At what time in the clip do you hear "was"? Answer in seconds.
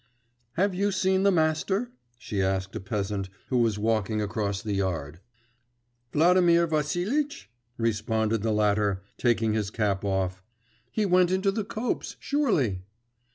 3.59-3.77